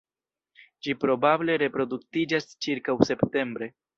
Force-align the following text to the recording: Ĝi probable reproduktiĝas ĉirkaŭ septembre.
Ĝi 0.85 0.95
probable 1.03 1.57
reproduktiĝas 1.63 2.49
ĉirkaŭ 2.67 2.99
septembre. 3.13 3.71